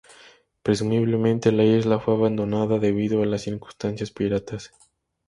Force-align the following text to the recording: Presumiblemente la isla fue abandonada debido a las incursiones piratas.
Presumiblemente 0.63 1.51
la 1.51 1.63
isla 1.63 1.99
fue 1.99 2.15
abandonada 2.15 2.79
debido 2.79 3.21
a 3.21 3.27
las 3.27 3.45
incursiones 3.45 4.09
piratas. 4.09 4.71